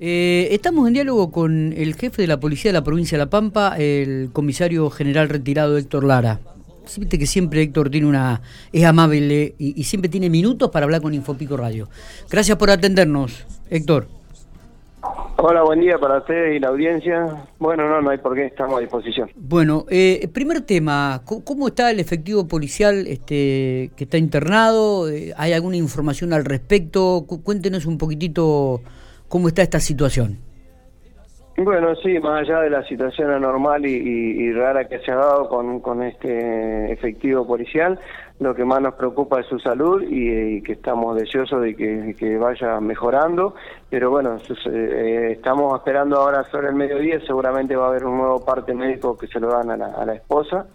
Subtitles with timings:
[0.00, 3.30] Eh, estamos en diálogo con el jefe de la policía de la provincia de La
[3.30, 6.38] Pampa, el comisario general retirado Héctor Lara.
[6.96, 8.40] Viste que siempre Héctor tiene una
[8.72, 11.88] es amable y, siempre tiene minutos para hablar con Infopico Radio.
[12.30, 14.06] Gracias por atendernos, Héctor.
[15.36, 17.46] Hola, buen día para ustedes y la audiencia.
[17.58, 19.30] Bueno, no, no hay por qué, estamos a disposición.
[19.36, 25.08] Bueno, eh, primer tema, ¿cómo está el efectivo policial este, que está internado?
[25.10, 27.26] Eh, ¿Hay alguna información al respecto?
[27.42, 28.80] Cuéntenos un poquitito
[29.28, 30.38] ¿Cómo está esta situación?
[31.60, 36.02] Bueno, sí, más allá de la situación anormal y, rara que se ha dado con,
[36.04, 37.98] este efectivo policial,
[38.38, 42.78] lo que más nos preocupa es su salud y, que estamos deseosos de que, vaya
[42.80, 43.56] mejorando.
[43.90, 44.36] Pero bueno,
[44.70, 49.18] eh, estamos esperando ahora sobre el mediodía, seguramente va a haber un nuevo parte médico
[49.18, 50.66] que se lo dan a la, esposa.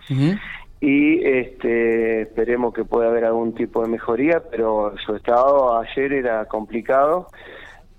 [0.82, 6.44] Y este, esperemos que pueda haber algún tipo de mejoría, pero su estado ayer era
[6.44, 7.30] complicado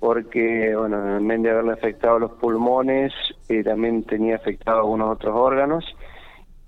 [0.04, 3.10] porque, bueno, en vez de haberle afectado los pulmones,
[3.48, 5.83] eh, también tenía afectado algunos otros órganos.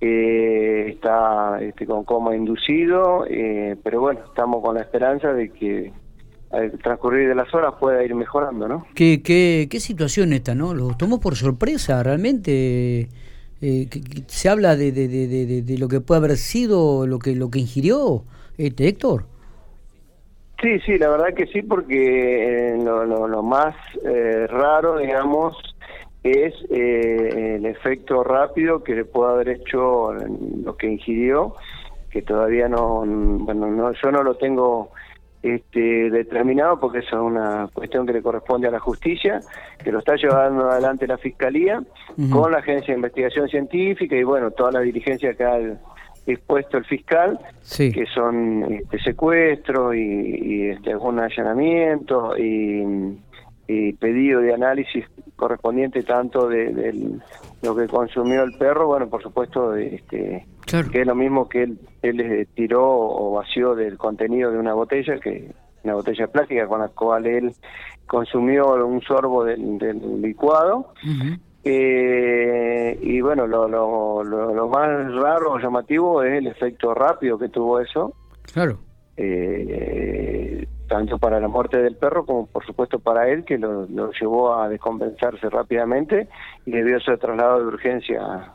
[0.00, 5.92] Eh, está este, con coma inducido, eh, pero bueno, estamos con la esperanza de que
[6.50, 8.86] al transcurrir de las horas pueda ir mejorando, ¿no?
[8.94, 10.72] ¿Qué, qué, qué situación esta, no?
[10.72, 13.10] Los tomó por sorpresa, realmente.
[13.60, 18.24] se habla de, de, de, lo que puede haber sido, lo que, lo que ingirió
[18.56, 19.35] este Héctor.
[20.60, 25.54] Sí, sí, la verdad que sí, porque eh, lo, más eh, raro, digamos,
[26.22, 31.54] es eh, el efecto rápido que le puede haber hecho lo que ingirió,
[32.10, 34.92] que todavía no, bueno, no, yo no lo tengo
[35.42, 39.40] este, determinado porque eso es una cuestión que le corresponde a la justicia,
[39.84, 41.82] que lo está llevando adelante la Fiscalía
[42.32, 45.58] con la Agencia de Investigación Científica y bueno, toda la dirigencia que ha
[46.26, 47.38] dispuesto el fiscal,
[47.76, 53.18] que son este, secuestros y, y este, algún allanamiento y,
[53.98, 55.04] pedido de análisis
[55.34, 57.18] correspondiente tanto de,
[57.62, 61.78] lo que consumió el perro, bueno, por supuesto, este, que es lo mismo que él,
[62.02, 65.50] él tiró o vació del contenido de una botella, que
[65.86, 67.52] una botella plástica con la cual él
[68.06, 69.78] consumió un sorbo del,
[70.20, 70.92] licuado.
[71.68, 77.48] Eh, y bueno, lo, lo, lo, más raro o llamativo es el efecto rápido que
[77.48, 78.14] tuvo eso.
[78.52, 78.78] Claro.
[79.16, 84.54] Eh, tanto para la muerte del perro como por supuesto para él, que lo, llevó
[84.54, 86.28] a descompensarse rápidamente
[86.66, 88.52] y debió ser trasladado de urgencia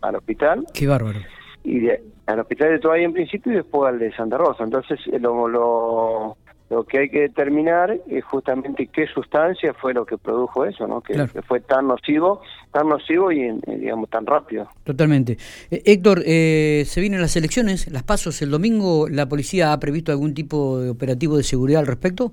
[0.00, 0.66] al hospital.
[0.74, 1.20] Qué bárbaro.
[1.62, 1.88] Y
[2.26, 4.64] al hospital de Toay en principio y después al de Santa Rosa.
[4.64, 6.36] Entonces, lo, lo,
[6.70, 11.00] lo que hay que determinar es justamente qué sustancia fue lo que produjo eso, ¿no?
[11.00, 12.42] Que, fue tan nocivo,
[12.72, 14.68] tan nocivo y, eh, digamos, tan rápido.
[14.84, 15.38] Totalmente.
[15.70, 19.08] Eh, Héctor, eh, se vienen las elecciones, las pasos el domingo.
[19.08, 22.32] ¿La policía ha previsto algún tipo de operativo de seguridad al respecto?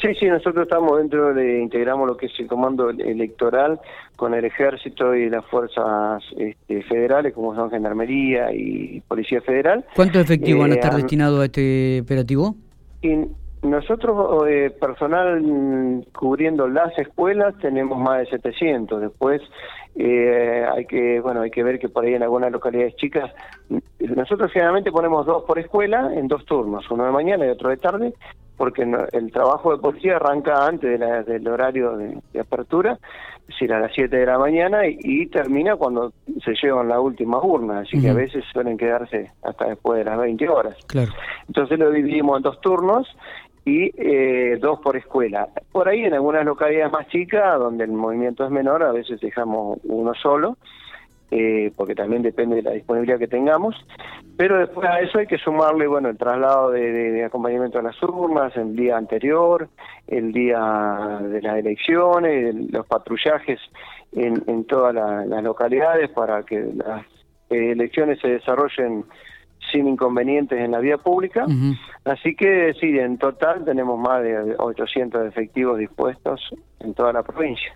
[0.00, 3.80] Sí, sí, nosotros estamos dentro de, integramos lo que es el comando electoral
[4.16, 9.84] con el ejército y las fuerzas este, federales, como son Gendarmería y Policía Federal.
[9.94, 12.56] ¿Cuántos efectivos van a estar destinados a este operativo?
[13.02, 13.26] Y
[13.62, 19.00] nosotros, eh, personal cubriendo las escuelas, tenemos más de 700.
[19.00, 19.40] Después
[19.94, 23.30] eh, hay que bueno hay que ver que por ahí en algunas localidades chicas,
[23.98, 27.76] nosotros generalmente ponemos dos por escuela en dos turnos, uno de mañana y otro de
[27.76, 28.14] tarde,
[28.62, 32.96] porque el trabajo de policía arranca antes del horario de, apertura,
[33.40, 36.12] es decir, a las 7 de la mañana y, termina cuando
[36.44, 40.16] se llevan la última urna, así que a veces suelen quedarse hasta después de las
[40.16, 40.76] 20 horas.
[40.86, 41.10] Claro.
[41.48, 43.08] Entonces lo dividimos en dos turnos
[43.64, 45.48] y eh, dos por escuela.
[45.72, 49.80] Por ahí en algunas localidades más chicas, donde el movimiento es menor, a veces dejamos
[49.82, 50.56] uno solo
[51.34, 53.74] eh, porque también depende de la disponibilidad que tengamos,
[54.36, 58.54] pero después a eso hay que sumarle, bueno, el traslado de, acompañamiento a las urnas,
[58.54, 59.66] el día anterior,
[60.08, 63.58] el día de las elecciones, los patrullajes
[64.12, 67.06] en, todas las localidades para que las
[67.48, 69.06] elecciones se desarrollen
[69.72, 71.46] sin inconvenientes en la vía pública.
[72.04, 76.42] Así que sí, en total tenemos más de 800 efectivos dispuestos
[76.80, 77.72] en toda la provincia.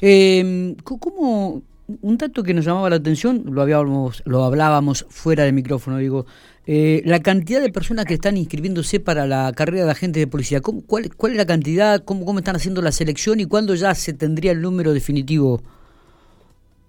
[0.00, 1.62] eh, ¿Cómo
[2.00, 6.26] un dato que nos llamaba la atención, lo habíamos, lo hablábamos fuera del micrófono, digo,
[6.66, 10.60] eh, la cantidad de personas que están inscribiéndose para la carrera de agentes de policía,
[10.60, 12.04] cuál, ¿cuál es la cantidad?
[12.04, 15.60] Cómo, ¿Cómo están haciendo la selección y cuándo ya se tendría el número definitivo?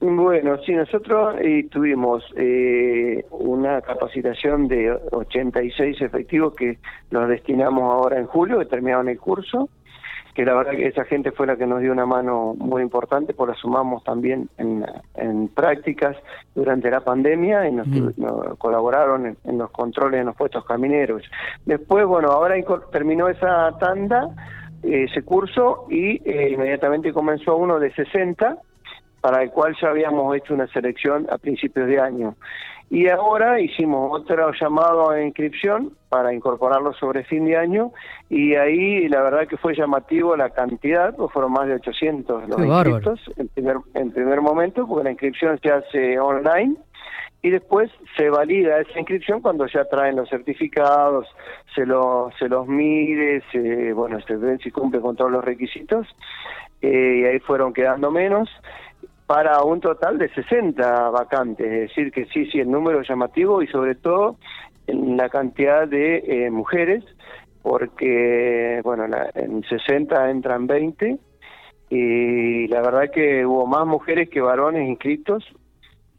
[0.06, 6.78] Bueno, sí, nosotros eh, tuvimos eh, una capacitación de 86 efectivos que
[7.10, 9.70] los destinamos ahora en julio, que terminaron el curso
[10.33, 13.33] que la verdad que esa gente fue la que nos dio una mano muy importante,
[13.33, 14.83] pues la sumamos también en,
[15.50, 16.18] prácticas
[16.56, 17.88] durante la pandemia y nos,
[18.57, 21.24] colaboraron en, los controles en los puestos camineros.
[21.65, 22.56] Después, bueno, ahora
[22.91, 24.30] terminó esa tanda,
[24.81, 28.57] ese curso y eh, inmediatamente comenzó uno de 60
[29.24, 32.36] para el cual ya habíamos hecho una selección a principios de año.
[32.90, 37.94] Y ahora hicimos otro llamado a inscripción para incorporarlo sobre fin de año
[38.30, 42.60] y ahí la verdad que fue llamativo la cantidad, pues fueron más de 800 los
[42.60, 46.76] inscritos en primer, en primer momento, porque la inscripción se hace online
[47.42, 51.26] y después se valida esa inscripción cuando ya traen los certificados,
[51.74, 56.06] se, lo, se los mide, se, bueno, se ven si cumple con todos los requisitos,
[56.81, 58.50] eh, y ahí fueron quedando menos,
[59.25, 63.62] para un total de 60 vacantes, es decir, que sí, sí, el número es llamativo
[63.62, 64.38] y sobre todo
[64.88, 67.04] en la cantidad de eh, mujeres,
[67.62, 69.06] porque, bueno,
[69.36, 71.18] en 60 entran 20
[71.90, 75.44] y la verdad que hubo más mujeres que varones inscritos.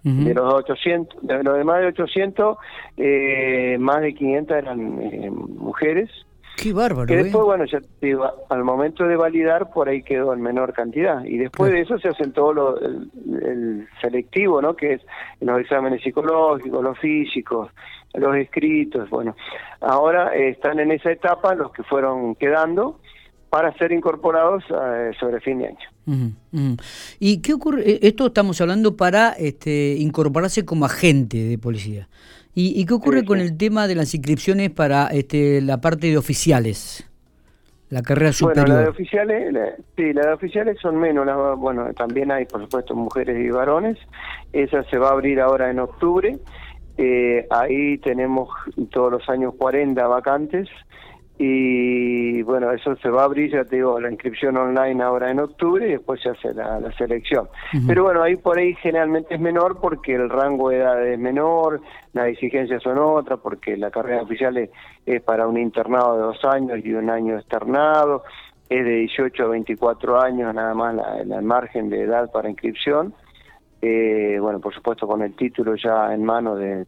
[0.06, 2.58] De los 800, de los demás de 800,
[2.98, 6.10] eh, más de 500 eran eh, mujeres
[6.56, 7.06] Qué bárbaro.
[7.06, 7.80] Que después, bueno, ya
[8.48, 11.24] al momento de validar, por ahí quedó en menor cantidad.
[11.24, 14.74] Y después de eso se hacen todo lo, el, selectivo, ¿no?
[14.74, 15.02] Que es
[15.40, 17.70] los exámenes psicológicos, los físicos,
[18.14, 19.10] los escritos.
[19.10, 19.36] Bueno,
[19.80, 23.00] ahora están en esa etapa los que fueron quedando
[23.50, 26.34] para ser incorporados eh, sobre fin de año.
[27.20, 27.88] ¿Y qué ocurre?
[27.88, 32.08] Eh, esto estamos hablando para este, incorporarse como agente de policía.
[32.56, 37.10] ¿Y, qué ocurre con el tema de las inscripciones para este, la parte de oficiales?
[37.90, 38.66] La carrera superior.
[38.66, 39.54] Bueno, las de oficiales,
[39.96, 41.26] sí, las de oficiales son menos.
[41.58, 43.98] bueno, también hay, por supuesto, mujeres y varones.
[44.52, 46.38] Esa se va a abrir ahora en octubre.
[46.96, 48.48] Eh, ahí tenemos
[48.90, 50.68] todos los años 40 vacantes
[51.38, 51.93] y
[52.44, 55.86] bueno, eso se va a abrir, ya te digo, la inscripción online ahora en octubre
[55.88, 57.48] y después se hace la, selección.
[57.86, 61.80] Pero bueno, ahí por ahí generalmente es menor porque el rango de edad es menor,
[62.12, 66.78] las exigencias son otras, porque la carrera oficial es, para un internado de dos años
[66.84, 68.22] y un año externado,
[68.68, 70.94] es de 18 a 24 años nada más
[71.26, 73.14] la, margen de edad para inscripción.
[73.82, 76.86] Eh, bueno, por supuesto con el título ya en mano de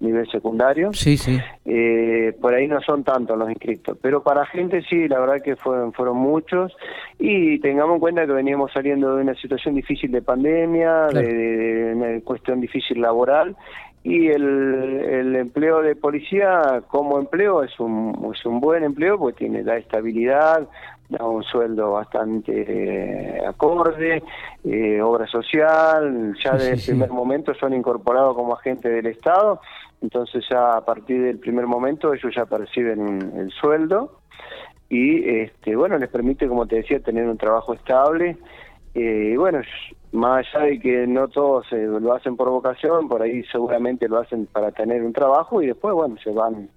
[0.00, 0.92] nivel secundario.
[0.92, 1.38] Sí, sí.
[1.64, 5.56] Eh, por ahí no son tantos los inscritos, pero para gente sí, la verdad que
[5.56, 6.76] fueron, fueron muchos.
[7.18, 12.20] Y tengamos en cuenta que veníamos saliendo de una situación difícil de pandemia, de, una
[12.22, 13.56] cuestión difícil laboral.
[14.02, 19.40] Y el, el empleo de policía como empleo es un, es un buen empleo porque
[19.40, 20.66] tiene la estabilidad,
[21.10, 24.22] da un sueldo bastante eh, acorde,
[24.64, 29.60] eh, obra social, ya desde el primer momento son incorporados como agentes del Estado,
[30.00, 34.20] entonces ya a partir del primer momento ellos ya perciben el sueldo
[34.88, 38.36] y este bueno les permite como te decía tener un trabajo estable
[38.94, 39.60] eh, y bueno
[40.12, 44.46] más allá de que no todos lo hacen por vocación por ahí seguramente lo hacen
[44.46, 46.68] para tener un trabajo y después bueno se van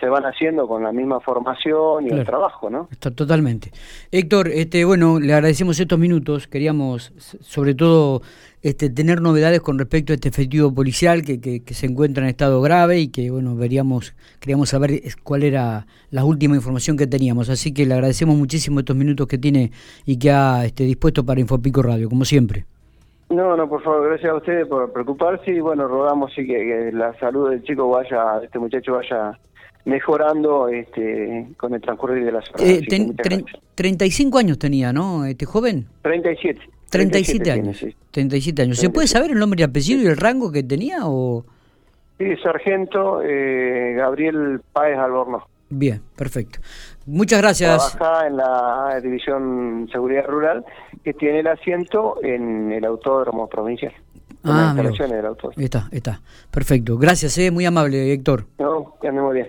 [0.00, 2.88] se van haciendo con la misma formación y el trabajo, ¿no?
[2.90, 3.70] Está totalmente.
[4.12, 6.46] Héctor, este, bueno, le agradecemos estos minutos.
[6.46, 8.22] Queríamos, sobre todo,
[8.62, 12.60] este, tener novedades con respecto a este efectivo policial que, que, se encuentra en estado
[12.60, 17.48] grave y que, bueno, veríamos, queríamos saber cuál era la última información que teníamos.
[17.50, 19.72] Así que le agradecemos muchísimo estos minutos que tiene
[20.06, 22.66] y que ha este, dispuesto para Infopico Radio, como siempre.
[23.30, 27.12] No, no, por favor, gracias a ustedes por preocuparse y bueno, rogamos sí, que, la
[27.18, 29.38] salud del chico vaya, este muchacho vaya
[29.88, 32.62] mejorando este con el transcurrir de las horas.
[32.62, 33.44] Eh,
[33.74, 35.24] 35 años tenía, ¿no?
[35.24, 35.86] Este joven.
[36.02, 36.60] 37.
[36.90, 37.84] 37, años.
[38.10, 38.78] 37 años.
[38.78, 41.44] ¿Se puede saber el nombre y apellido y el rango que tenía o...?
[42.18, 45.44] Sí, sargento eh, Gabriel Páez Albornoz.
[45.70, 46.58] Bien, perfecto.
[47.06, 47.96] Muchas gracias.
[47.96, 50.64] Trabaja en la División Seguridad Rural,
[51.04, 53.92] que tiene el asiento en el Autódromo Provincial.
[54.44, 54.74] Ah,
[55.56, 56.20] Está, está.
[56.50, 56.96] Perfecto.
[56.96, 58.46] Gracias, eh, muy amable, Héctor.
[58.58, 59.48] No, que muy bien.